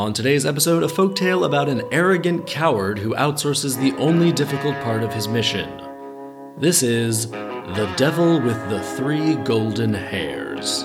[0.00, 5.02] On today's episode, a folktale about an arrogant coward who outsources the only difficult part
[5.02, 5.68] of his mission.
[6.56, 10.84] This is The Devil with the Three Golden Hairs.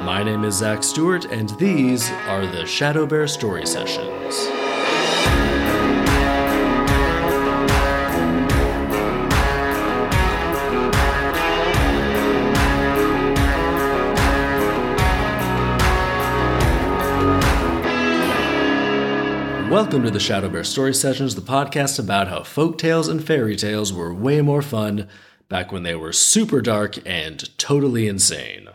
[0.00, 4.57] My name is Zach Stewart, and these are the Shadow Bear Story Sessions.
[19.78, 23.54] Welcome to the Shadow Bear Story Sessions, the podcast about how folk tales and fairy
[23.54, 25.06] tales were way more fun
[25.48, 28.70] back when they were super dark and totally insane.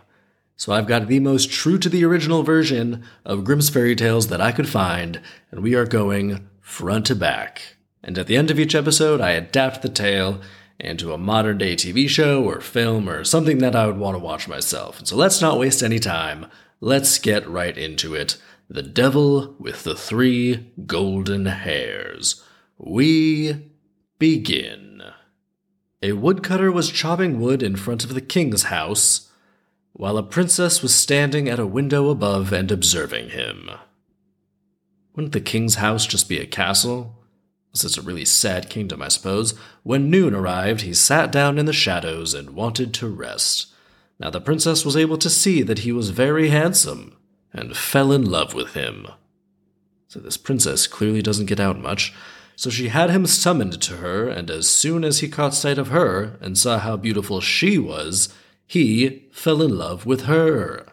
[0.55, 4.39] So I've got the most true to the original version of Grimm's fairy tales that
[4.39, 5.19] I could find,
[5.51, 7.75] and we are going front to back.
[8.01, 10.39] And at the end of each episode, I adapt the tale
[10.79, 14.23] into a modern day TV show or film or something that I would want to
[14.23, 15.01] watch myself.
[15.05, 16.45] So let's not waste any time.
[16.79, 18.37] Let's get right into it.
[18.69, 22.41] The Devil with the Three Golden Hairs.
[22.77, 23.69] We
[24.19, 25.03] begin.
[26.01, 29.29] A woodcutter was chopping wood in front of the king's house,
[29.91, 33.69] while a princess was standing at a window above and observing him.
[35.13, 37.17] Wouldn't the king's house just be a castle?
[37.73, 39.55] This is a really sad kingdom, I suppose.
[39.83, 43.67] When noon arrived, he sat down in the shadows and wanted to rest.
[44.19, 47.17] Now the princess was able to see that he was very handsome
[47.53, 49.07] and fell in love with him.
[50.07, 52.13] So this princess clearly doesn't get out much,
[52.55, 55.87] so she had him summoned to her, and as soon as he caught sight of
[55.87, 58.33] her and saw how beautiful she was,
[58.65, 60.85] he fell in love with her.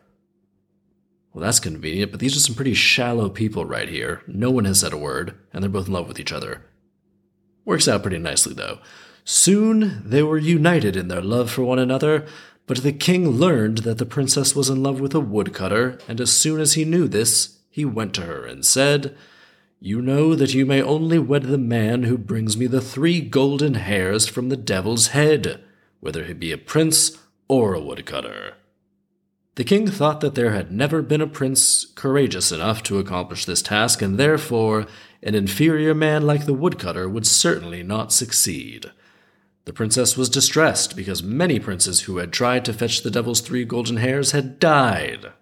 [1.32, 4.22] Well, that's convenient, but these are some pretty shallow people right here.
[4.26, 6.62] No one has said a word, and they're both in love with each other.
[7.64, 8.78] Works out pretty nicely, though.
[9.24, 12.26] Soon they were united in their love for one another,
[12.70, 16.30] but the king learned that the princess was in love with a woodcutter, and as
[16.30, 19.16] soon as he knew this, he went to her and said,
[19.80, 23.74] You know that you may only wed the man who brings me the three golden
[23.74, 25.64] hairs from the devil's head,
[25.98, 28.54] whether he be a prince or a woodcutter.
[29.56, 33.62] The king thought that there had never been a prince courageous enough to accomplish this
[33.62, 34.86] task, and therefore
[35.24, 38.92] an inferior man like the woodcutter would certainly not succeed.
[39.64, 43.64] The princess was distressed because many princes who had tried to fetch the devil's three
[43.64, 45.32] golden hairs had died.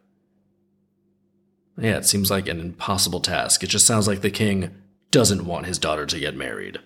[1.78, 3.62] Yeah, it seems like an impossible task.
[3.62, 4.74] It just sounds like the king
[5.10, 6.78] doesn't want his daughter to get married.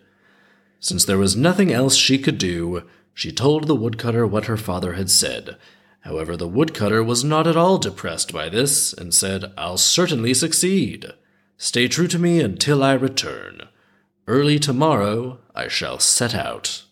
[0.79, 2.83] Since there was nothing else she could do,
[3.15, 5.57] she told the woodcutter what her father had said.
[6.01, 11.07] However, the woodcutter was not at all depressed by this and said, I'll certainly succeed.
[11.57, 13.69] Stay true to me until I return.
[14.27, 16.85] Early tomorrow I shall set out.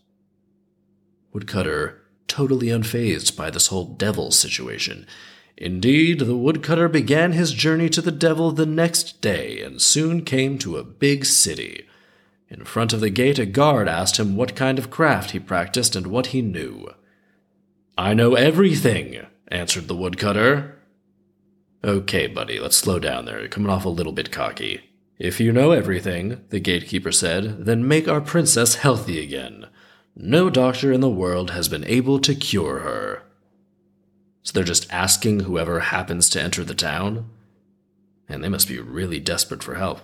[1.32, 5.06] Woodcutter totally unfazed by this whole devil situation.
[5.56, 10.56] Indeed, the woodcutter began his journey to the devil the next day and soon came
[10.58, 11.86] to a big city.
[12.48, 15.94] In front of the gate, a guard asked him what kind of craft he practiced
[15.94, 16.88] and what he knew.
[17.98, 20.78] I know everything, answered the woodcutter.
[21.84, 23.38] Okay, buddy, let's slow down there.
[23.38, 24.80] You're coming off a little bit cocky.
[25.18, 29.66] If you know everything, the gatekeeper said, then make our princess healthy again.
[30.16, 33.22] No doctor in the world has been able to cure her.
[34.42, 37.30] So they're just asking whoever happens to enter the town?
[38.28, 40.00] And they must be really desperate for help.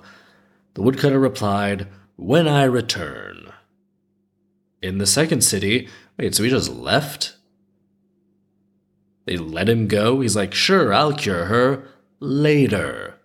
[0.75, 3.53] The woodcutter replied, When I return.
[4.83, 7.37] In the second city, wait, so he just left?
[9.25, 10.21] They let him go?
[10.21, 11.89] He's like, Sure, I'll cure her
[12.21, 13.16] later.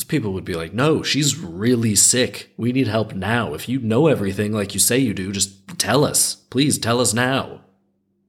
[0.00, 2.54] Those people would be like, no, she's really sick.
[2.56, 3.52] We need help now.
[3.52, 6.36] If you know everything like you say you do, just tell us.
[6.48, 7.60] Please tell us now.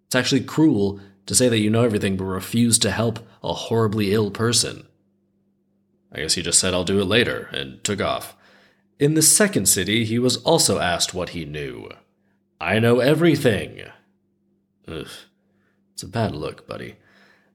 [0.08, 4.14] It's actually cruel to say that you know everything but refuse to help a horribly
[4.14, 4.86] ill person.
[6.12, 8.36] I guess he just said, I'll do it later, and took off.
[9.00, 11.88] In the second city, he was also asked what he knew.
[12.60, 13.84] I know everything.
[14.90, 15.08] Ugh.
[15.94, 16.98] It's a bad look, buddy.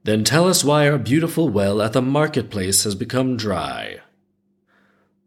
[0.03, 3.99] Then tell us why our beautiful well at the marketplace has become dry.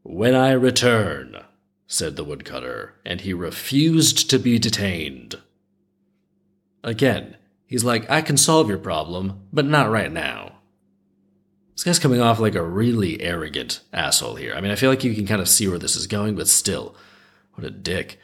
[0.02, 1.44] When I return,
[1.86, 5.38] said the woodcutter, and he refused to be detained.
[6.82, 7.36] Again,
[7.66, 10.52] he's like, I can solve your problem, but not right now.
[11.74, 14.54] This guy's coming off like a really arrogant asshole here.
[14.54, 16.48] I mean, I feel like you can kind of see where this is going, but
[16.48, 16.94] still,
[17.54, 18.18] what a dick.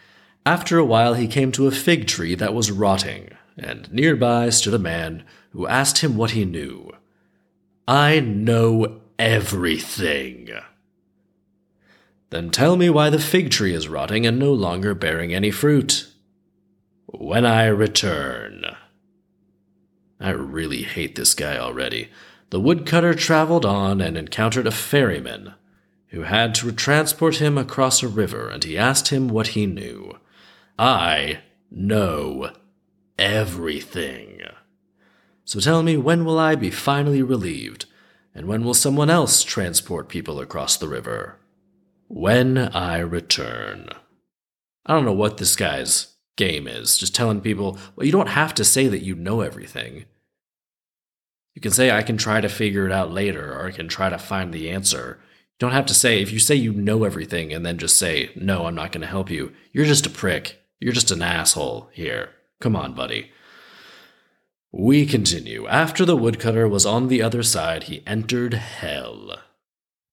[0.47, 4.75] After a while, he came to a fig tree that was rotting, and nearby stood
[4.75, 6.91] a man who asked him what he knew.
[7.87, 10.51] I know everything.
[12.31, 16.09] Then tell me why the fig tree is rotting and no longer bearing any fruit.
[17.07, 18.65] When I return.
[20.19, 22.09] I really hate this guy already.
[22.51, 25.55] The woodcutter traveled on and encountered a ferryman.
[26.09, 30.17] who had to transport him across a river, and he asked him what he knew.
[30.79, 31.41] I
[31.71, 32.53] know
[33.19, 34.41] everything.
[35.45, 37.87] So tell me, when will I be finally relieved?
[38.35, 41.37] And when will someone else transport people across the river?
[42.09, 43.89] When I return.
[44.85, 46.97] I don't know what this guy's game is.
[46.97, 50.05] Just telling people, well, you don't have to say that you know everything.
[51.55, 54.11] You can say, I can try to figure it out later, or I can try
[54.11, 55.19] to find the answer.
[55.21, 58.31] You don't have to say, if you say you know everything and then just say,
[58.37, 60.63] no, I'm not going to help you, you're just a prick.
[60.79, 62.31] You're just an asshole here.
[62.61, 63.33] Come on, buddy.
[64.71, 65.67] We continue.
[65.67, 69.39] After the woodcutter was on the other side, he entered hell.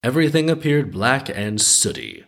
[0.03, 2.25] Everything appeared black and sooty.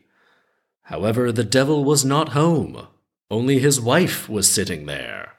[0.84, 2.88] However, the devil was not home.
[3.30, 5.34] Only his wife was sitting there.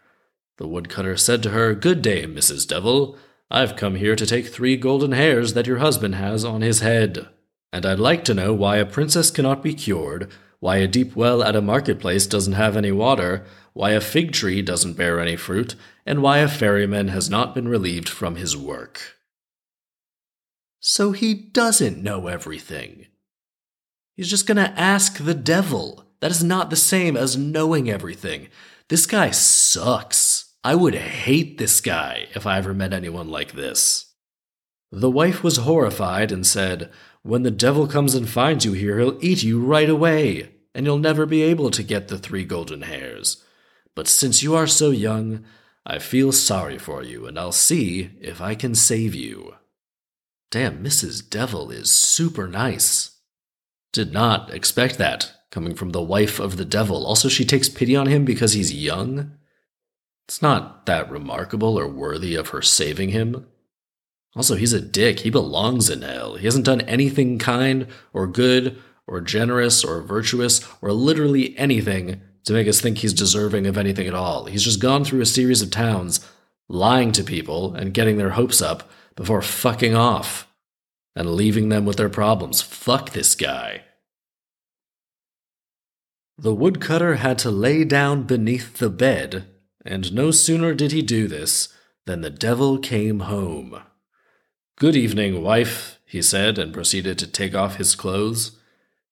[0.58, 2.68] The woodcutter said to her, Good day, Mrs.
[2.68, 3.16] Devil.
[3.50, 7.26] I've come here to take three golden hairs that your husband has on his head.
[7.72, 10.30] And I'd like to know why a princess cannot be cured,
[10.60, 14.60] why a deep well at a marketplace doesn't have any water, why a fig tree
[14.60, 15.74] doesn't bear any fruit,
[16.04, 19.15] and why a ferryman has not been relieved from his work.
[20.88, 23.08] So he doesn't know everything.
[24.14, 26.04] He's just going to ask the devil.
[26.20, 28.46] That is not the same as knowing everything.
[28.88, 30.54] This guy sucks.
[30.62, 34.14] I would hate this guy if I ever met anyone like this.
[34.92, 36.92] The wife was horrified and said,
[37.22, 40.98] When the devil comes and finds you here, he'll eat you right away, and you'll
[40.98, 43.42] never be able to get the three golden hairs.
[43.96, 45.44] But since you are so young,
[45.84, 49.56] I feel sorry for you, and I'll see if I can save you.
[50.50, 51.28] Damn, Mrs.
[51.28, 53.18] Devil is super nice.
[53.92, 57.06] Did not expect that coming from the wife of the devil.
[57.06, 59.32] Also, she takes pity on him because he's young.
[60.28, 63.46] It's not that remarkable or worthy of her saving him.
[64.34, 65.20] Also, he's a dick.
[65.20, 66.34] He belongs in hell.
[66.34, 72.52] He hasn't done anything kind or good or generous or virtuous or literally anything to
[72.52, 74.44] make us think he's deserving of anything at all.
[74.44, 76.20] He's just gone through a series of towns,
[76.68, 80.46] lying to people and getting their hopes up before fucking off
[81.16, 82.60] and leaving them with their problems.
[82.62, 83.82] Fuck this guy.
[86.38, 89.46] The woodcutter had to lay down beneath the bed,
[89.84, 91.70] and no sooner did he do this
[92.04, 93.80] than the devil came home.
[94.76, 98.58] Good evening, wife, he said, and proceeded to take off his clothes.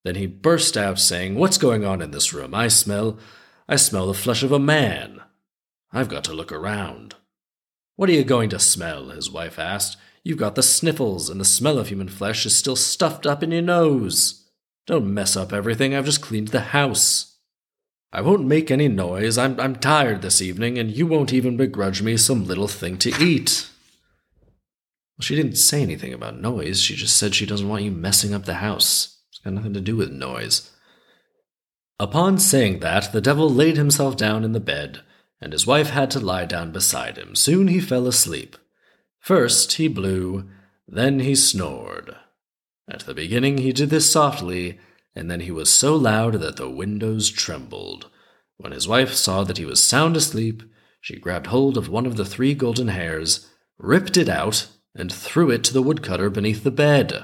[0.04, 2.54] Then he burst out, saying, What's going on in this room?
[2.54, 3.18] I smell.
[3.66, 5.22] I smell the flesh of a man.
[5.90, 7.14] I've got to look around.
[7.96, 9.10] What are you going to smell?
[9.10, 9.96] his wife asked.
[10.24, 13.52] You've got the sniffles, and the smell of human flesh is still stuffed up in
[13.52, 14.48] your nose.
[14.86, 15.94] Don't mess up everything.
[15.94, 17.36] I've just cleaned the house.
[18.12, 19.36] I won't make any noise.
[19.36, 23.12] I'm, I'm tired this evening, and you won't even begrudge me some little thing to
[23.22, 23.68] eat.
[25.16, 26.80] Well, she didn't say anything about noise.
[26.80, 29.18] She just said she doesn't want you messing up the house.
[29.30, 30.70] It's got nothing to do with noise.
[32.00, 35.02] Upon saying that, the devil laid himself down in the bed,
[35.44, 37.34] and his wife had to lie down beside him.
[37.34, 38.56] Soon he fell asleep.
[39.20, 40.48] First he blew,
[40.88, 42.16] then he snored.
[42.88, 44.78] At the beginning he did this softly,
[45.14, 48.08] and then he was so loud that the windows trembled.
[48.56, 50.62] When his wife saw that he was sound asleep,
[51.02, 55.50] she grabbed hold of one of the three golden hairs, ripped it out, and threw
[55.50, 57.22] it to the woodcutter beneath the bed.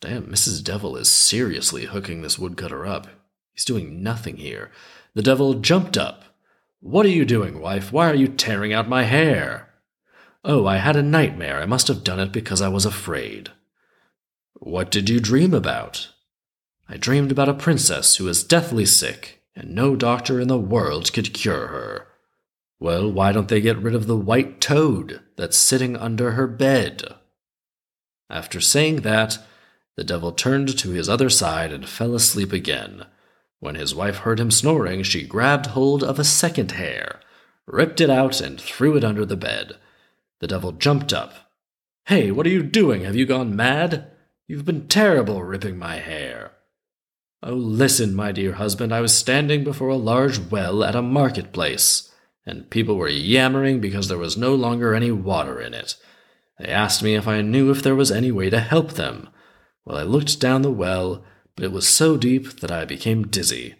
[0.00, 0.64] Damn, Mrs.
[0.64, 3.06] Devil is seriously hooking this woodcutter up.
[3.52, 4.72] He's doing nothing here.
[5.14, 6.24] The devil jumped up.
[6.80, 7.92] What are you doing, wife?
[7.92, 9.68] Why are you tearing out my hair?
[10.44, 11.60] Oh, I had a nightmare.
[11.60, 13.50] I must have done it because I was afraid.
[14.54, 16.10] What did you dream about?
[16.88, 21.12] I dreamed about a princess who was deathly sick, and no doctor in the world
[21.12, 22.06] could cure her.
[22.78, 27.02] Well, why don't they get rid of the white toad that's sitting under her bed?
[28.30, 29.38] After saying that,
[29.96, 33.04] the devil turned to his other side and fell asleep again.
[33.60, 37.20] When his wife heard him snoring, she grabbed hold of a second hair,
[37.66, 39.76] ripped it out, and threw it under the bed.
[40.40, 41.34] The devil jumped up.
[42.06, 43.02] Hey, what are you doing?
[43.02, 44.10] Have you gone mad?
[44.46, 46.52] You've been terrible ripping my hair.
[47.42, 52.10] Oh, listen, my dear husband, I was standing before a large well at a marketplace,
[52.46, 55.96] and people were yammering because there was no longer any water in it.
[56.58, 59.28] They asked me if I knew if there was any way to help them.
[59.84, 61.22] Well, I looked down the well,
[61.58, 63.74] but it was so deep that I became dizzy.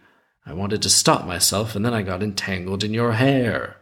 [0.44, 3.76] I wanted to stop myself, and then I got entangled in your hair.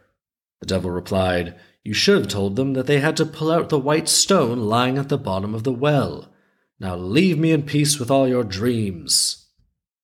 [0.61, 3.79] The devil replied, You should have told them that they had to pull out the
[3.79, 6.31] white stone lying at the bottom of the well.
[6.79, 9.47] Now leave me in peace with all your dreams.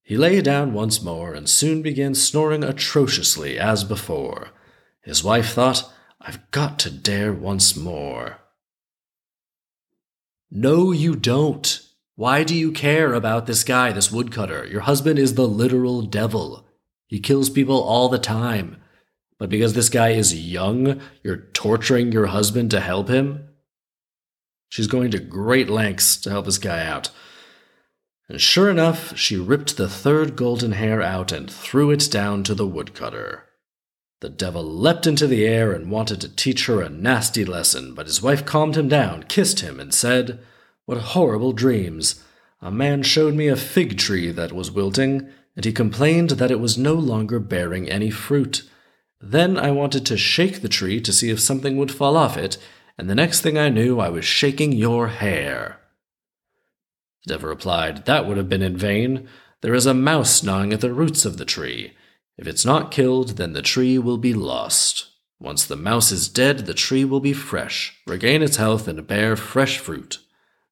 [0.03, 4.53] He lay down once more and soon began snoring atrociously as before.
[5.03, 8.39] His wife thought, I've got to dare once more.
[10.51, 11.79] No, you don't.
[12.23, 14.65] Why do you care about this guy, this woodcutter?
[14.69, 16.65] Your husband is the literal devil.
[17.09, 18.77] He kills people all the time.
[19.41, 23.49] But because this guy is young, you're torturing your husband to help him?
[24.69, 27.11] She's going to great lengths to help this guy out.
[28.29, 32.55] And sure enough, she ripped the third golden hair out and threw it down to
[32.55, 33.49] the woodcutter.
[34.21, 38.07] The devil leapt into the air and wanted to teach her a nasty lesson, but
[38.07, 40.39] his wife calmed him down, kissed him, and said,
[40.87, 42.25] What horrible dreams!
[42.61, 46.61] A man showed me a fig tree that was wilting, and he complained that it
[46.61, 48.63] was no longer bearing any fruit.
[49.21, 52.59] Then I wanted to shake the tree to see if something would fall off it,
[52.99, 55.79] and the next thing I knew, I was shaking your hair.
[57.27, 59.29] Devil replied, That would have been in vain.
[59.61, 61.95] There is a mouse gnawing at the roots of the tree.
[62.37, 65.07] If it's not killed, then the tree will be lost.
[65.39, 69.37] Once the mouse is dead, the tree will be fresh, regain its health, and bear
[69.37, 70.19] fresh fruit.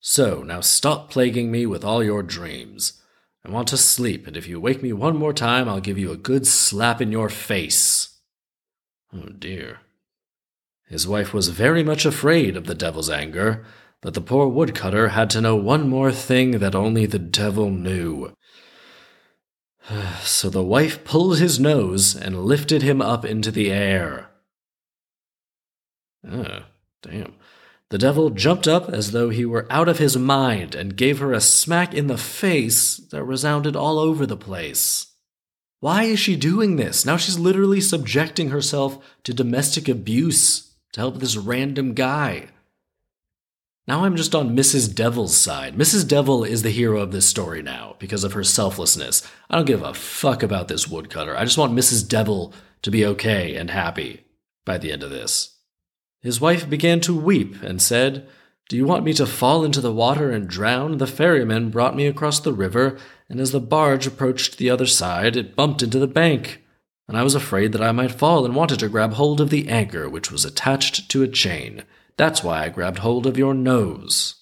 [0.00, 3.02] So, now stop plaguing me with all your dreams.
[3.44, 6.10] I want to sleep, and if you wake me one more time, I'll give you
[6.10, 8.18] a good slap in your face.
[9.12, 9.80] Oh dear.
[10.88, 13.64] His wife was very much afraid of the devil's anger,
[14.00, 18.32] but the poor woodcutter had to know one more thing that only the devil knew.
[20.22, 24.30] So the wife pulled his nose and lifted him up into the air.
[26.28, 26.64] Oh,
[27.02, 27.34] damn.
[27.90, 31.32] The devil jumped up as though he were out of his mind and gave her
[31.32, 35.08] a smack in the face that resounded all over the place.
[35.80, 37.04] Why is she doing this?
[37.04, 42.48] Now she's literally subjecting herself to domestic abuse to help this random guy.
[43.88, 44.94] Now I'm just on Mrs.
[44.94, 45.74] Devil's side.
[45.74, 46.06] Mrs.
[46.06, 49.26] Devil is the hero of this story now because of her selflessness.
[49.48, 51.36] I don't give a fuck about this woodcutter.
[51.36, 52.08] I just want Mrs.
[52.08, 54.24] Devil to be okay and happy
[54.64, 55.56] by the end of this.
[56.20, 58.28] His wife began to weep and said,
[58.68, 60.98] Do you want me to fall into the water and drown?
[60.98, 62.98] The ferryman brought me across the river,
[63.28, 66.62] and as the barge approached the other side, it bumped into the bank.
[67.08, 69.68] And I was afraid that I might fall and wanted to grab hold of the
[69.68, 71.84] anchor, which was attached to a chain.
[72.16, 74.36] That's why I grabbed hold of your nose.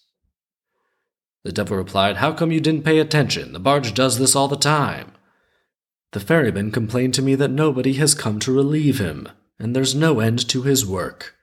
[1.44, 3.52] The devil replied, How come you didn't pay attention?
[3.52, 5.12] The barge does this all the time.
[6.12, 10.20] The ferryman complained to me that nobody has come to relieve him, and there's no
[10.20, 11.37] end to his work.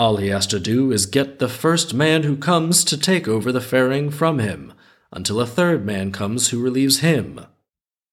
[0.00, 3.52] All he has to do is get the first man who comes to take over
[3.52, 4.72] the ferrying from him,
[5.12, 7.44] until a third man comes who relieves him.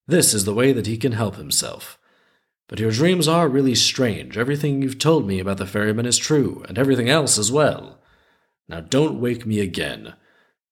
[0.06, 1.98] This is the way that he can help himself.
[2.68, 4.36] But your dreams are really strange.
[4.36, 7.98] Everything you've told me about the ferryman is true, and everything else as well.
[8.68, 10.12] Now don't wake me again.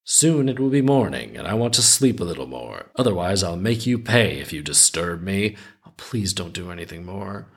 [0.04, 2.90] Soon it will be morning, and I want to sleep a little more.
[2.94, 5.56] Otherwise, I'll make you pay if you disturb me.
[5.86, 7.48] Oh, please don't do anything more.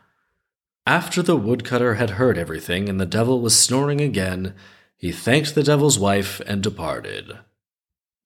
[0.85, 4.55] After the woodcutter had heard everything and the devil was snoring again,
[4.97, 7.37] he thanked the devil's wife and departed.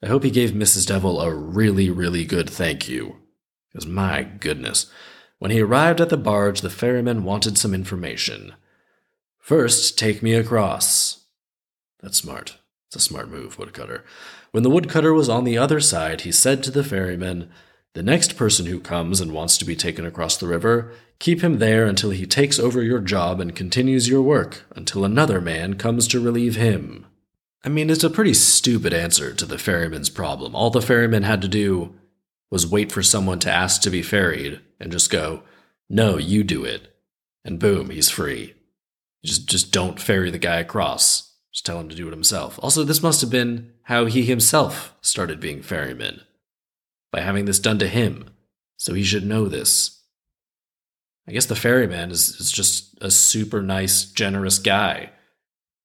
[0.02, 0.88] I hope he gave Mrs.
[0.88, 3.18] Devil a really, really good thank you.
[3.72, 4.92] Because my goodness.
[5.40, 8.54] When he arrived at the barge, the ferryman wanted some information.
[9.40, 11.26] First, take me across.
[12.02, 12.58] That's smart.
[12.88, 14.04] It's a smart move, Woodcutter.
[14.52, 17.50] When the woodcutter was on the other side, he said to the ferryman,
[17.94, 20.92] The next person who comes and wants to be taken across the river,
[21.24, 25.40] keep him there until he takes over your job and continues your work until another
[25.40, 27.06] man comes to relieve him.
[27.64, 30.54] I mean, it's a pretty stupid answer to the ferryman's problem.
[30.54, 31.96] All the ferryman had to do
[32.52, 35.44] was wait for someone to ask to be ferried, and just go,
[35.90, 36.94] no, you do it.
[37.46, 38.56] And boom, he's free.
[39.24, 41.36] Just, just don't ferry the guy across.
[41.54, 42.60] Just tell him to do it himself.
[42.62, 46.20] Also, this must have been how he himself started being ferryman.
[47.14, 48.26] By having this done to him.
[48.76, 50.03] So he should know this.
[51.28, 55.12] I guess the ferryman is, is just a super nice, generous guy.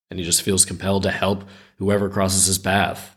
[0.09, 1.43] And he just feels compelled to help
[1.77, 3.15] whoever crosses his path.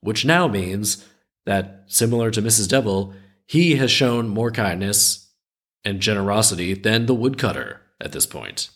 [0.00, 1.04] Which now means
[1.44, 2.68] that, similar to Mrs.
[2.68, 3.14] Devil,
[3.46, 5.32] he has shown more kindness
[5.84, 8.70] and generosity than the woodcutter at this point.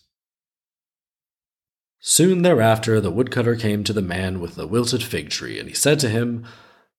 [2.00, 5.75] Soon thereafter, the woodcutter came to the man with the wilted fig tree, and he
[5.75, 6.44] said to him,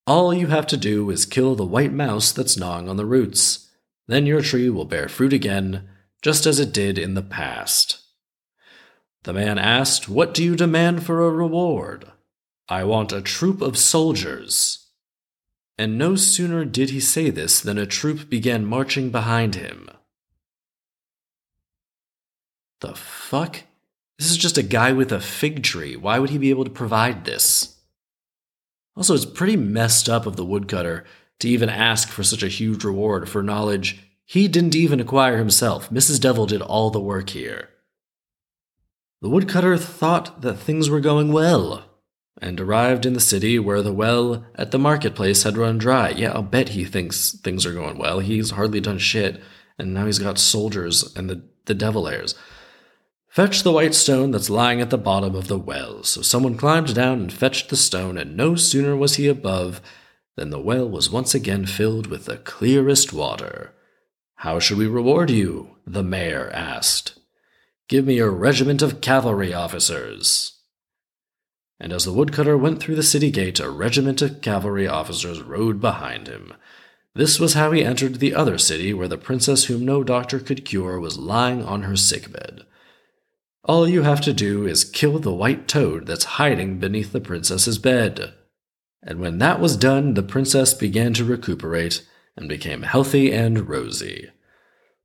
[0.07, 3.69] All you have to do is kill the white mouse that's gnawing on the roots.
[4.07, 5.88] Then your tree will bear fruit again,
[6.22, 8.00] just as it did in the past.
[9.24, 12.12] The man asked, What do you demand for a reward?
[12.67, 14.88] I want a troop of soldiers.
[15.77, 19.89] And no sooner did he say this than a troop began marching behind him.
[22.81, 23.62] The fuck?
[24.19, 25.95] This is just a guy with a fig tree.
[25.95, 27.77] Why would he be able to provide this?
[28.95, 31.05] Also, it's pretty messed up of the woodcutter
[31.39, 35.89] to even ask for such a huge reward for knowledge he didn't even acquire himself.
[35.89, 36.19] Mrs.
[36.19, 37.69] Devil did all the work here.
[39.21, 41.85] The woodcutter thought that things were going well.
[42.41, 46.09] and arrived in the city where the well at the marketplace had run dry.
[46.09, 48.19] Yeah, I'll bet he thinks things are going well.
[48.19, 49.41] He's hardly done shit,
[49.77, 52.35] and now he's got soldiers and the, the devil heirs.
[53.27, 56.03] Fetch the white stone that's lying at the bottom of the well.
[56.03, 59.81] So someone climbed down and fetched the stone, and no sooner was he above
[60.35, 63.73] than the well was once again filled with the clearest water.
[64.35, 65.77] How shall we reward you?
[65.85, 67.19] the mayor asked.
[67.87, 70.59] Give me a regiment of cavalry officers.
[71.79, 75.81] And as the woodcutter went through the city gate, a regiment of cavalry officers rode
[75.81, 76.53] behind him.
[77.15, 80.65] This was how he entered the other city where the princess whom no doctor could
[80.65, 82.61] cure was lying on her sickbed.
[83.65, 87.77] All you have to do is kill the white toad that's hiding beneath the princess's
[87.77, 88.33] bed.
[89.05, 92.07] And when that was done, the princess began to recuperate
[92.38, 94.29] and became healthy and rosy.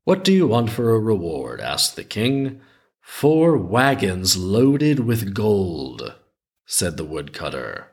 [0.05, 1.61] What do you want for a reward?
[1.61, 2.61] asked the king.
[3.01, 6.15] Four wagons loaded with gold,
[6.65, 7.89] said the woodcutter.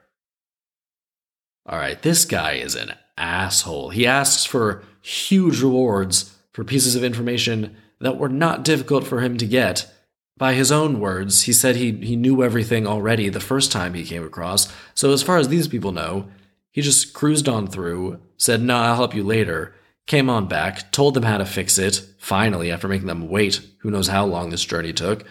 [1.66, 3.90] All right, this guy is an asshole.
[3.90, 9.38] He asks for huge rewards for pieces of information that were not difficult for him
[9.38, 9.92] to get
[10.38, 14.04] by his own words, he said he, he knew everything already the first time he
[14.04, 14.74] came across.
[14.94, 16.28] So, as far as these people know,
[16.72, 19.74] he just cruised on through, said, No, I'll help you later,
[20.08, 23.92] came on back, told them how to fix it, finally, after making them wait who
[23.92, 25.26] knows how long this journey took,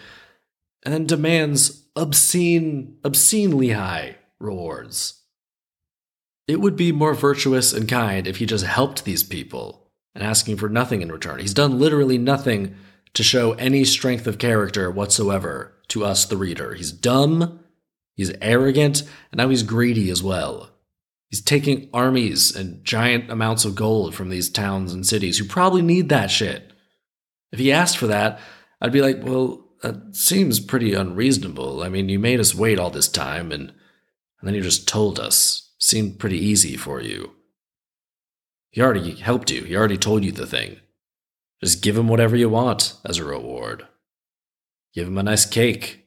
[0.83, 5.21] and then demands obscene, obscenely high rewards.
[6.47, 10.57] It would be more virtuous and kind if he just helped these people and asking
[10.57, 11.39] for nothing in return.
[11.39, 12.75] He's done literally nothing
[13.15, 16.73] to show any strength of character whatsoever to us, the reader.
[16.73, 17.61] He's dumb,
[18.13, 20.69] he's arrogant, and now he's greedy as well.
[21.29, 25.81] He's taking armies and giant amounts of gold from these towns and cities who probably
[25.81, 26.71] need that shit.
[27.51, 28.39] If he asked for that,
[28.81, 31.83] I'd be like, well, that seems pretty unreasonable.
[31.83, 35.19] I mean, you made us wait all this time, and, and then you just told
[35.19, 35.61] us.
[35.77, 37.31] Seemed pretty easy for you.
[38.71, 40.79] He already helped you, he already told you the thing.
[41.63, 43.87] Just give him whatever you want as a reward.
[44.93, 46.05] Give him a nice cake.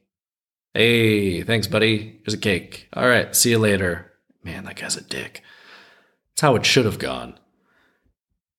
[0.73, 2.21] Hey, thanks, buddy.
[2.23, 2.87] Here's a cake.
[2.93, 4.11] All right, see you later.
[4.43, 5.43] Man, that guy's a dick.
[6.31, 7.37] That's how it should have gone.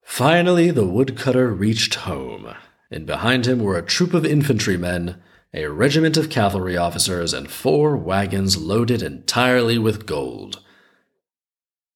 [0.03, 2.53] Finally, the woodcutter reached home,
[2.91, 5.23] and behind him were a troop of infantrymen,
[5.55, 10.61] a regiment of cavalry officers, and four wagons loaded entirely with gold.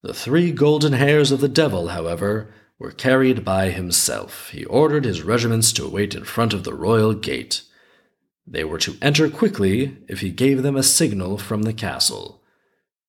[0.02, 4.50] The three golden hairs of the devil, however, were carried by himself.
[4.50, 7.62] He ordered his regiments to wait in front of the royal gate.
[8.46, 12.42] They were to enter quickly if he gave them a signal from the castle.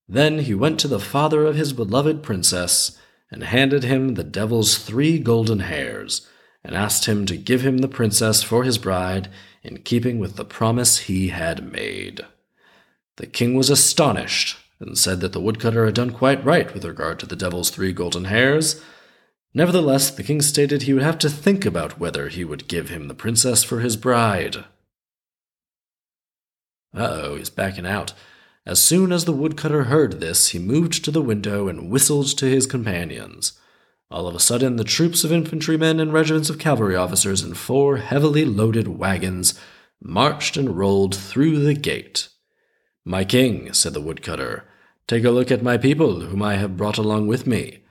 [0.08, 2.98] Then he went to the father of his beloved princess
[3.32, 6.28] and handed him the devil's three golden hairs,
[6.64, 9.30] and asked him to give him the princess for his bride
[9.64, 12.22] in keeping with the promise he had made.
[13.18, 17.20] The king was astonished and said that the woodcutter had done quite right with regard
[17.20, 18.82] to the devil's three golden hairs,
[19.56, 23.08] Nevertheless, the king stated he would have to think about whether he would give him
[23.08, 24.58] the princess for his bride.
[26.94, 28.14] Uh oh, he's backing out.
[28.66, 32.48] As soon as the woodcutter heard this, he moved to the window and whistled to
[32.48, 33.54] his companions.
[34.12, 37.98] All of a sudden, the troops of infantrymen and regiments of cavalry officers in four
[37.98, 39.58] heavily loaded wagons
[40.04, 42.28] marched and rolled through the gate.
[43.06, 44.66] My king, said the woodcutter,
[45.08, 47.85] take a look at my people, whom I have brought along with me.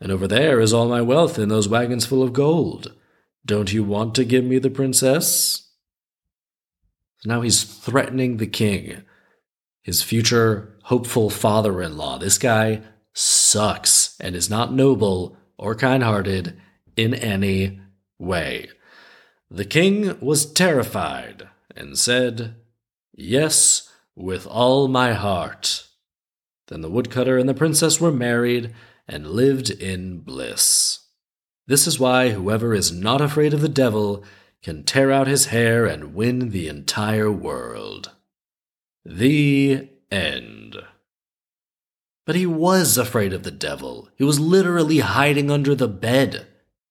[0.00, 2.94] And over there is all my wealth in those wagons full of gold.
[3.44, 5.70] Don't you want to give me the princess?
[7.24, 9.02] Now he's threatening the king,
[9.82, 12.18] his future hopeful father in law.
[12.18, 12.82] This guy
[13.12, 16.60] sucks and is not noble or kind hearted
[16.96, 17.80] in any
[18.18, 18.68] way.
[19.50, 22.54] The king was terrified and said,
[23.14, 25.86] Yes, with all my heart.
[26.68, 28.74] Then the woodcutter and the princess were married
[29.08, 31.00] and lived in bliss.
[31.66, 34.24] This is why whoever is not afraid of the devil
[34.62, 38.12] can tear out his hair and win the entire world.
[39.04, 40.76] The end.
[42.26, 44.08] But he was afraid of the devil.
[44.16, 46.46] He was literally hiding under the bed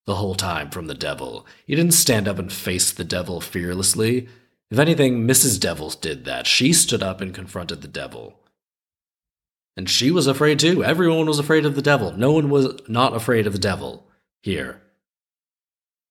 [0.06, 1.46] the whole time from the devil.
[1.66, 4.28] He didn't stand up and face the devil fearlessly.
[4.72, 5.60] If anything, Mrs.
[5.60, 6.48] Devils did that.
[6.48, 8.40] She stood up and confronted the devil.
[9.78, 10.84] And she was afraid too.
[10.84, 12.12] Everyone was afraid of the devil.
[12.12, 14.08] No one was not afraid of the devil
[14.42, 14.82] here.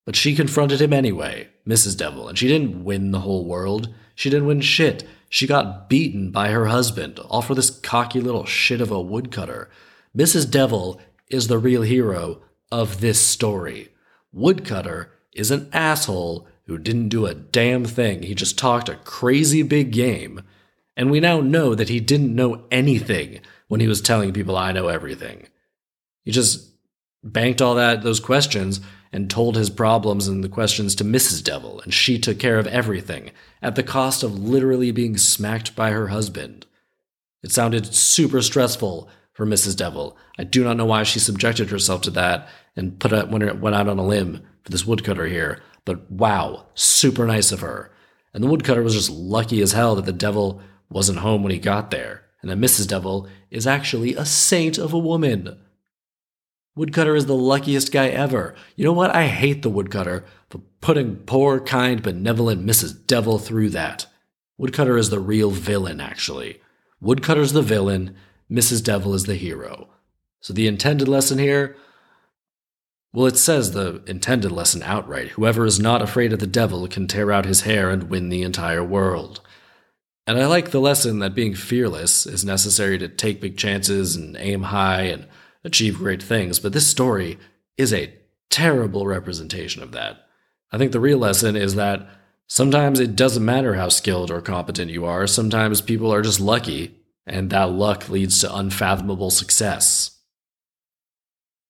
[0.05, 1.98] But she confronted him anyway, Mrs.
[1.98, 3.92] Devil, and she didn't win the whole world.
[4.14, 5.05] She didn't win shit.
[5.29, 9.68] She got beaten by her husband, all for this cocky little shit of a woodcutter.
[10.16, 10.48] Mrs.
[10.48, 13.88] Devil is the real hero of this story.
[14.33, 18.22] Woodcutter is an asshole who didn't do a damn thing.
[18.22, 20.42] He just talked a crazy big game
[20.96, 24.72] And we now know that he didn't know anything when he was telling people, I
[24.72, 25.48] know everything.
[26.24, 26.70] He just
[27.22, 28.81] banked all that, those questions,
[29.12, 31.42] and told his problems and the questions to Mrs.
[31.42, 33.31] Devil, and she took care of everything
[33.62, 36.66] at the cost of literally being smacked by her husband.
[37.42, 39.76] It sounded super stressful for Mrs.
[39.76, 40.16] Devil.
[40.38, 43.76] I do not know why she subjected herself to that and put out, went, went
[43.76, 47.92] out on a limb for this woodcutter here, but wow, super nice of her.
[48.35, 51.59] And the woodcutter was just lucky as hell that the devil wasn't home when he
[51.59, 52.87] got there, and that Mrs.
[52.88, 55.59] Devil is actually a saint of a woman.
[56.75, 58.55] Woodcutter is the luckiest guy ever.
[58.77, 59.14] You know what?
[59.14, 63.07] I hate the woodcutter for putting poor, kind, benevolent Mrs.
[63.07, 64.07] Devil through that.
[64.59, 66.61] Woodcutter is the real villain, actually.
[67.01, 68.14] Woodcutter's the villain,
[68.51, 68.85] Mrs.
[68.85, 69.88] Devil is the hero.
[70.40, 71.77] So the intended lesson here
[73.16, 77.07] well, it says the intended lesson outright whoever is not afraid of the devil can
[77.07, 79.40] tear out his hair and win the entire world.
[80.27, 84.37] And I like the lesson that being fearless is necessary to take big chances and
[84.39, 85.27] aim high and
[85.62, 87.39] achieve great things, but this story
[87.77, 88.12] is a
[88.51, 90.19] terrible representation of that.
[90.73, 92.09] I think the real lesson is that
[92.49, 96.97] sometimes it doesn't matter how skilled or competent you are, sometimes people are just lucky,
[97.27, 100.19] and that luck leads to unfathomable success.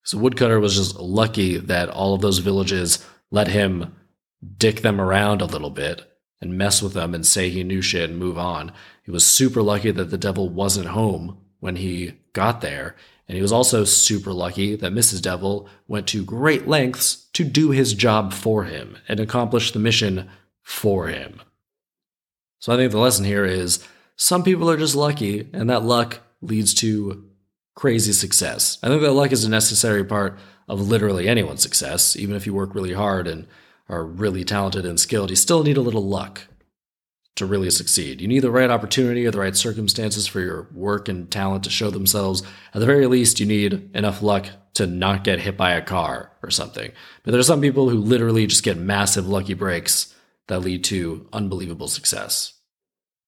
[0.05, 3.97] So Woodcutter was just lucky that all of those villages let him
[4.57, 6.03] dick them around a little bit
[6.41, 8.73] and mess with them and say he knew shit and move on.
[9.03, 12.95] He was super lucky that the devil wasn't home when he got there,
[13.29, 15.23] and he was also super lucky that Mrs.
[15.23, 20.29] Devil went to great lengths to do his job for him and accomplish the mission
[20.63, 21.41] for him.
[22.61, 23.83] So I think the lesson here is
[24.17, 27.25] some people are just lucky, and that luck leads to
[27.75, 28.79] crazy success.
[28.83, 32.17] I think that luck is a necessary part of literally anyone's success.
[32.17, 33.47] Even if you work really hard and
[33.89, 36.43] are really talented and skilled, you still need a little luck
[37.37, 38.21] to really succeed.
[38.21, 41.71] You need the right opportunity or the right circumstances for your work and talent to
[41.71, 42.43] show themselves.
[42.75, 46.33] At the very least, you need enough luck to not get hit by a car
[46.43, 46.93] or something.
[47.23, 50.15] But there are some people who literally just get massive lucky breaks
[50.49, 52.55] that lead to unbelievable success.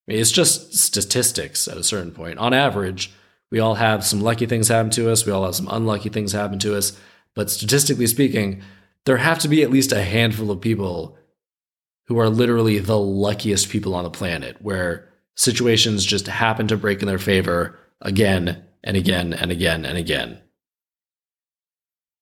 [0.06, 2.38] I mean, it's just statistics at a certain point.
[2.38, 3.12] On average,
[3.50, 6.32] we all have some lucky things happen to us, we all have some unlucky things
[6.32, 6.98] happen to us.
[7.34, 8.62] But statistically speaking,
[9.08, 11.16] there have to be at least a handful of people
[12.08, 17.00] who are literally the luckiest people on the planet, where situations just happen to break
[17.00, 20.38] in their favor again and again and again and again.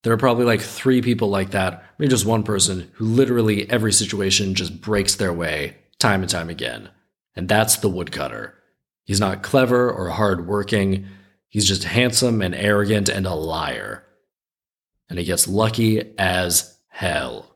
[0.03, 3.91] There are probably like three people like that, maybe just one person, who literally every
[3.91, 6.89] situation just breaks their way time and time again.
[7.35, 8.53] And that's the woodcutter.
[9.03, 11.05] He's not clever or hardworking.
[11.49, 14.05] He's just handsome and arrogant and a liar.
[15.09, 17.55] And he gets lucky as hell.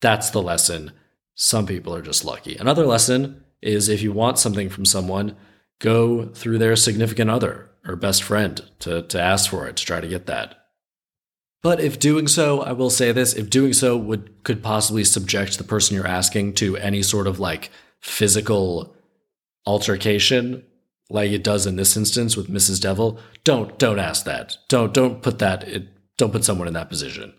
[0.00, 0.92] That's the lesson
[1.34, 2.56] some people are just lucky.
[2.56, 5.36] Another lesson is if you want something from someone,
[5.80, 10.00] go through their significant other or best friend to, to ask for it, to try
[10.00, 10.54] to get that.
[11.62, 15.58] But if doing so, I will say this, if doing so would could possibly subject
[15.58, 18.94] the person you're asking to any sort of like physical
[19.66, 20.64] altercation,
[21.10, 22.80] like it does in this instance with Mrs.
[22.80, 24.56] Devil, don't don't ask that.
[24.68, 27.34] Don't don't put that it, don't put someone in that position.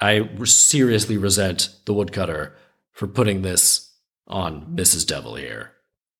[0.00, 2.54] I seriously resent the woodcutter
[2.92, 3.92] for putting this
[4.26, 5.06] on Mrs.
[5.06, 5.72] Devil here.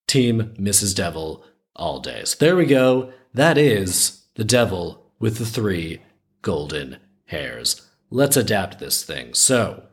[0.06, 0.94] Team Mrs.
[0.94, 1.44] Devil
[1.76, 2.22] all day.
[2.24, 3.12] So there we go.
[3.34, 6.00] That is the devil with the three
[6.42, 7.86] golden hairs.
[8.10, 9.34] Let's adapt this thing.
[9.34, 9.84] So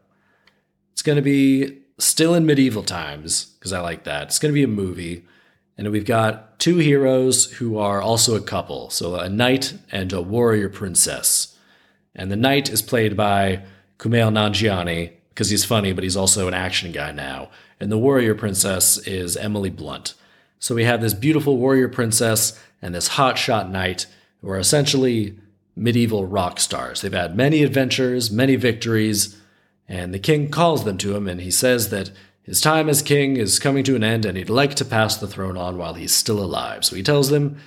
[0.93, 4.27] it's going to be still in medieval times, because I like that.
[4.27, 5.25] It's going to be a movie.
[5.77, 8.89] And we've got two heroes who are also a couple.
[8.89, 11.57] So a knight and a warrior princess.
[12.15, 13.63] And the knight is played by
[13.97, 17.49] Kumail Nanjiani, because he's funny, but he's also an action guy now.
[17.79, 20.13] And the warrior princess is Emily Blunt.
[20.59, 24.07] So we have this beautiful warrior princess and this hotshot knight
[24.41, 25.37] who are essentially
[25.75, 27.01] medieval rock stars.
[27.01, 29.39] They've had many adventures, many victories,
[29.87, 32.11] and the king calls them to him and he says that
[32.43, 35.27] his time as king is coming to an end and he'd like to pass the
[35.27, 36.85] throne on while he's still alive.
[36.85, 37.57] So he tells them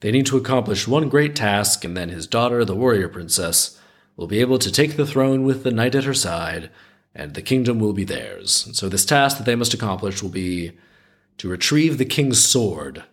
[0.00, 3.78] they need to accomplish one great task and then his daughter, the warrior princess,
[4.16, 6.70] will be able to take the throne with the knight at her side,
[7.14, 8.68] and the kingdom will be theirs.
[8.72, 10.72] So, this task that they must accomplish will be
[11.38, 13.04] to retrieve the king's sword,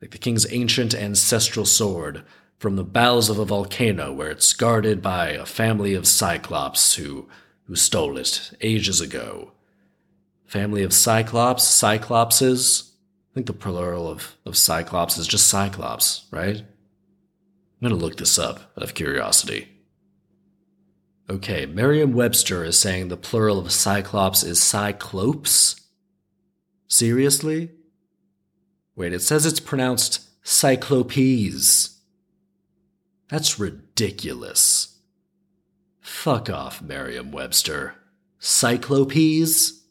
[0.00, 2.24] like the king's ancient ancestral sword,
[2.58, 7.28] from the bowels of a volcano where it's guarded by a family of cyclops who,
[7.64, 9.52] who stole it ages ago.
[10.46, 12.92] Family of cyclops, cyclopses.
[13.32, 16.64] I think the plural of, of cyclops is just cyclops, right?
[17.82, 19.75] I'm to look this up out of curiosity.
[21.28, 25.80] Okay, Merriam Webster is saying the plural of cyclops is cyclopes?
[26.86, 27.72] Seriously?
[28.94, 31.98] Wait, it says it's pronounced Cyclopes.
[33.28, 34.98] That's ridiculous.
[36.00, 37.96] Fuck off, Merriam Webster.
[38.38, 39.82] Cyclopes?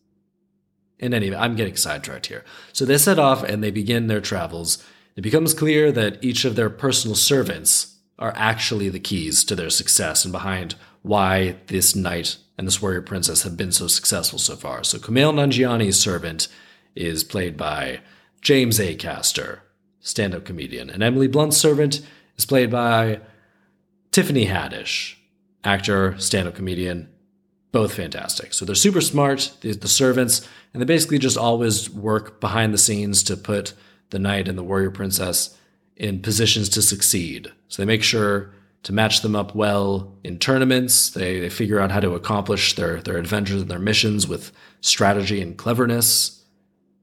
[0.98, 2.45] In any event, I'm getting sidetracked here.
[2.71, 4.82] So they set off and they begin their travels.
[5.17, 9.69] It becomes clear that each of their personal servants are actually the keys to their
[9.69, 14.56] success and behind why this knight and this warrior princess have been so successful so
[14.56, 14.84] far.
[14.84, 16.48] So Kumail Nanjiani's servant
[16.96, 18.00] is played by
[18.41, 19.60] James Acaster,
[20.00, 22.02] stand-up comedian, and Emily Blunt's servant
[22.38, 23.20] is played by
[24.12, 25.15] Tiffany Haddish,
[25.63, 27.08] actor, stand-up comedian,
[27.72, 28.52] both fantastic.
[28.54, 32.80] So they're super smart, the, the servants, and they basically just always work behind the
[32.80, 33.74] scenes to put
[34.10, 35.56] the knight and the warrior princess
[35.96, 37.52] in positions to succeed.
[37.68, 38.54] So they make sure
[38.86, 41.10] to match them up well in tournaments.
[41.10, 45.41] They, they figure out how to accomplish their, their adventures and their missions with strategy
[45.41, 46.43] and cleverness.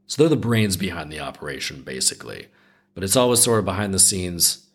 [0.06, 2.46] So they're the brains behind the operation, basically.
[2.94, 4.68] But it's always sort of behind the scenes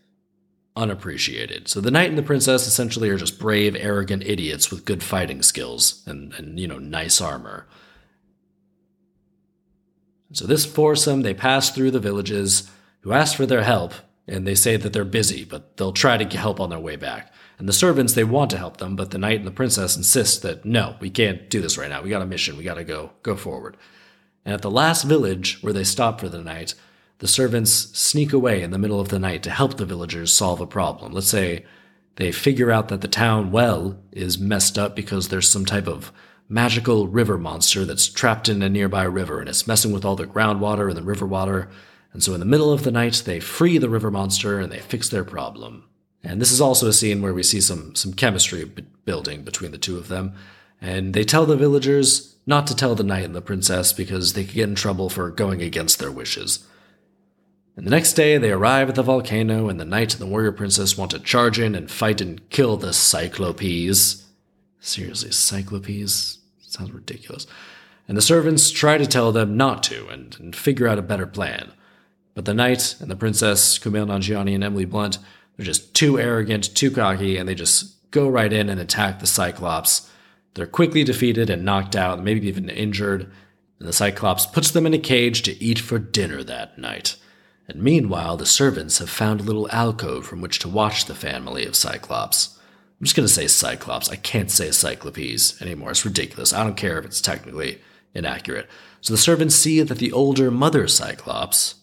[0.76, 1.70] unappreciated.
[1.70, 5.42] So the knight and the princess essentially are just brave, arrogant idiots with good fighting
[5.44, 7.68] skills and, and you know, nice armor.
[10.34, 13.94] So this foursome, they pass through the villages who ask for their help,
[14.28, 16.96] and they say that they're busy, but they'll try to get help on their way
[16.96, 17.34] back.
[17.58, 20.42] And the servants, they want to help them, but the knight and the princess insist
[20.44, 22.02] that no, we can't do this right now.
[22.02, 22.58] We got a mission.
[22.58, 23.78] We got to go go forward.
[24.46, 26.76] And at the last village where they stop for the night,
[27.20, 30.62] the servants sneak away in the middle of the night to help the villagers solve
[30.62, 31.12] a problem.
[31.14, 31.66] Let's say
[32.18, 36.12] they figure out that the town well is messed up because there's some type of
[36.48, 40.26] magical river monster that's trapped in a nearby river and it's messing with all the
[40.26, 41.70] groundwater and the river water.
[42.18, 44.80] And so in the middle of the night, they free the river monster and they
[44.80, 45.84] fix their problem.
[46.24, 49.70] And this is also a scene where we see some, some chemistry b- building between
[49.70, 50.34] the two of them.
[50.82, 54.46] And they tell the villagers not to tell the knight and the princess because they
[54.46, 56.66] could get in trouble for going against their wishes.
[57.76, 60.52] And the next day, they arrive at the volcano, and the knight and the warrior
[60.52, 64.26] princess want to charge in and fight and kill the Cyclopes.
[64.80, 66.40] Seriously, Cyclopes?
[66.62, 67.46] Sounds ridiculous.
[68.08, 71.28] And the servants try to tell them not to and, and figure out a better
[71.28, 71.74] plan.
[72.38, 75.18] But the knight and the princess, Kumail Nanjiani and Emily Blunt,
[75.56, 79.28] they're just too arrogant, too cocky, and they just go right in and attack the
[79.28, 80.10] Cyclops.
[80.54, 83.32] They're quickly defeated and knocked out, maybe even injured,
[83.80, 87.18] and the Cyclops puts them in a cage to eat for dinner that night
[87.68, 91.66] and meanwhile the servants have found a little alcove from which to watch the family
[91.66, 92.58] of Cyclops.
[93.00, 94.10] I'm just to say Cyclops.
[94.10, 95.92] I can't say Cyclopes anymore.
[95.92, 96.54] It's ridiculous.
[96.54, 97.82] I don't care if it's technically
[98.14, 98.68] inaccurate.
[99.02, 101.76] So the servants see that the older mother Cyclops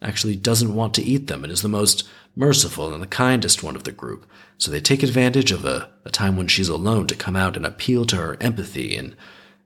[0.00, 3.74] actually doesn't want to eat them and is the most merciful and the kindest one
[3.74, 4.26] of the group.
[4.56, 7.66] So they take advantage of a, a time when she's alone to come out and
[7.66, 9.16] appeal to her empathy and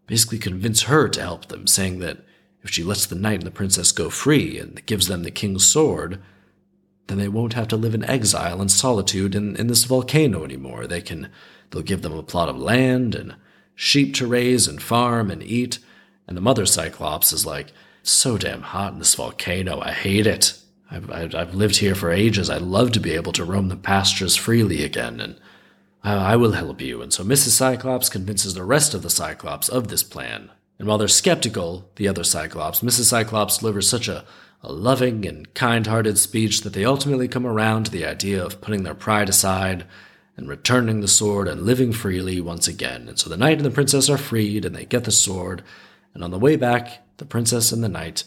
[0.06, 2.18] basically convince her to help them, saying that
[2.62, 5.66] if she lets the knight and the princess go free and gives them the king's
[5.66, 6.20] sword,
[7.08, 10.86] then they won't have to live in exile and solitude in, in this volcano anymore.
[10.86, 11.30] They can
[11.70, 13.34] they'll give them a plot of land and
[13.74, 15.78] sheep to raise and farm and eat.
[16.26, 19.80] And the mother Cyclops is like, so damn hot in this volcano.
[19.80, 20.58] I hate it.
[20.90, 22.50] I've, I've, lived here for ages.
[22.50, 25.36] I'd love to be able to roam the pastures freely again, and
[26.04, 27.00] I, I will help you.
[27.00, 27.50] And so Mrs.
[27.50, 32.08] Cyclops convinces the rest of the Cyclops of this plan, and while they're skeptical, the
[32.08, 33.04] other Cyclops, Mrs.
[33.04, 34.24] Cyclops delivers such a,
[34.62, 38.60] a loving and kind hearted speech that they ultimately come around to the idea of
[38.60, 39.86] putting their pride aside
[40.36, 43.08] and returning the sword and living freely once again.
[43.08, 45.62] And so the knight and the princess are freed and they get the sword.
[46.14, 48.24] And on the way back, the princess and the knight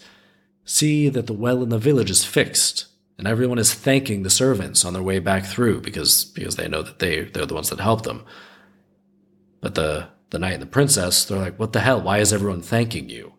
[0.64, 2.88] see that the well in the village is fixed.
[3.18, 6.82] And everyone is thanking the servants on their way back through because, because they know
[6.82, 8.26] that they, they're the ones that helped them.
[9.62, 12.02] But the the knight and the princess, they're like, What the hell?
[12.02, 13.34] Why is everyone thanking you?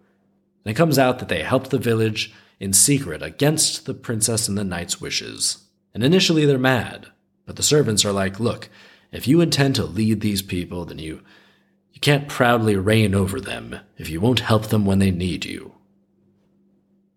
[0.65, 4.57] And it comes out that they helped the village in secret against the princess and
[4.57, 5.65] the knight's wishes.
[5.93, 7.09] And initially they're mad,
[7.45, 8.71] but the servants are like, Look,
[9.13, 11.23] if you intend to lead these people, then you
[11.97, 15.73] you can't proudly reign over them if you won't help them when they need you.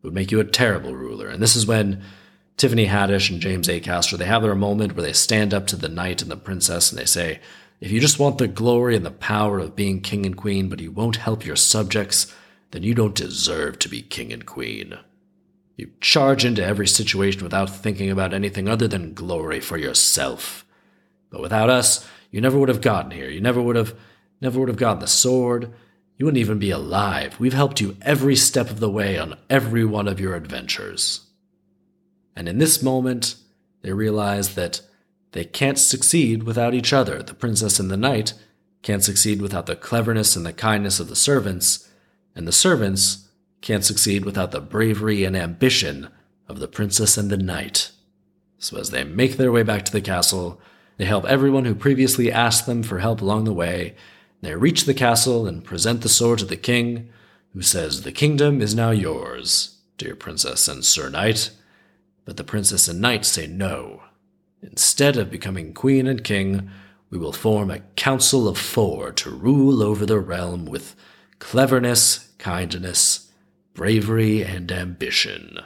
[0.01, 1.27] It would make you a terrible ruler.
[1.27, 2.01] And this is when
[2.55, 5.89] Tiffany Haddish and James Acaster, they have their moment where they stand up to the
[5.89, 7.41] knight and the princess and they say,
[7.81, 10.79] if you just want the glory and the power of being king and queen, but
[10.79, 12.33] you won't help your subjects,
[12.71, 14.97] then you don't deserve to be king and queen.
[15.75, 20.65] You charge into every situation without thinking about anything other than glory for yourself.
[21.31, 23.29] But without us, you never would have gotten here.
[23.29, 23.93] You never would have
[24.41, 25.73] never would have gotten the sword.
[26.17, 27.39] You wouldn't even be alive.
[27.39, 31.21] We've helped you every step of the way on every one of your adventures.
[32.35, 33.35] And in this moment,
[33.81, 34.81] they realize that
[35.31, 37.21] they can't succeed without each other.
[37.21, 38.33] The princess and the knight
[38.81, 41.89] can't succeed without the cleverness and the kindness of the servants,
[42.35, 43.29] and the servants
[43.61, 46.09] can't succeed without the bravery and ambition
[46.47, 47.91] of the princess and the knight.
[48.57, 50.59] So, as they make their way back to the castle,
[50.97, 53.95] they help everyone who previously asked them for help along the way.
[54.41, 57.09] They reach the castle and present the sword to the king,
[57.53, 61.51] who says, The kingdom is now yours, dear princess and sir knight.
[62.25, 64.03] But the princess and knight say no.
[64.61, 66.69] Instead of becoming queen and king,
[67.09, 70.95] we will form a council of four to rule over the realm with
[71.39, 73.31] cleverness, kindness,
[73.73, 75.59] bravery, and ambition.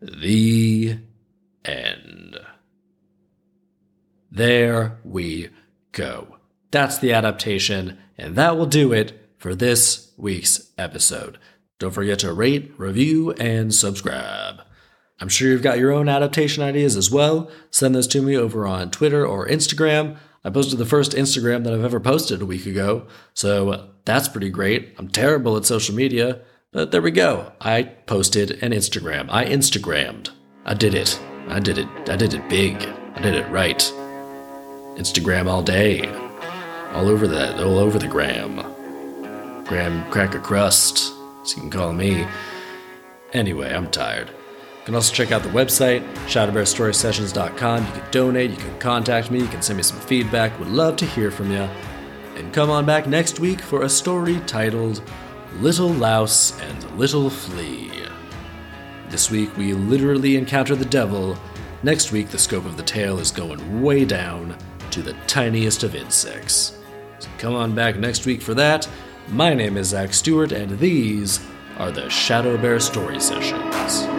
[0.00, 0.98] The
[1.64, 2.38] end.
[4.30, 5.50] There we
[5.92, 6.37] go.
[6.70, 11.38] That's the adaptation, and that will do it for this week's episode.
[11.78, 14.62] Don't forget to rate, review, and subscribe.
[15.20, 17.50] I'm sure you've got your own adaptation ideas as well.
[17.70, 20.16] Send those to me over on Twitter or Instagram.
[20.44, 24.50] I posted the first Instagram that I've ever posted a week ago, so that's pretty
[24.50, 24.94] great.
[24.98, 26.40] I'm terrible at social media,
[26.72, 27.52] but there we go.
[27.60, 29.26] I posted an Instagram.
[29.30, 30.30] I Instagrammed.
[30.64, 31.18] I did it.
[31.48, 31.88] I did it.
[32.08, 32.76] I did it big.
[33.14, 33.78] I did it right.
[34.96, 36.27] Instagram all day.
[36.92, 38.56] All over that, all over the gram.
[39.64, 42.26] Graham Cracker Crust, as you can call me.
[43.34, 44.28] Anyway, I'm tired.
[44.28, 47.84] You can also check out the website, shadowbearstorysessions.com.
[47.84, 50.58] You can donate, you can contact me, you can send me some feedback.
[50.58, 51.68] Would love to hear from you.
[52.36, 55.02] And come on back next week for a story titled
[55.56, 57.90] Little Louse and Little Flea.
[59.10, 61.38] This week we literally encounter the devil.
[61.82, 64.56] Next week, the scope of the tale is going way down
[64.90, 66.77] to the tiniest of insects.
[67.18, 68.88] So come on back next week for that.
[69.28, 71.40] My name is Zach Stewart, and these
[71.76, 74.17] are the Shadow Bear Story Sessions.